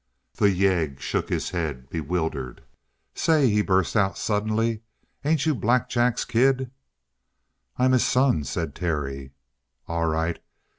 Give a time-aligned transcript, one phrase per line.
[0.33, 2.63] The yegg shook his head, bewildered.
[3.13, 4.81] "Say," he burst out suddenly,
[5.23, 6.71] "ain't you Black Jack's kid?"
[7.77, 9.33] "I'm his son," said Terry.
[9.87, 10.39] "All right.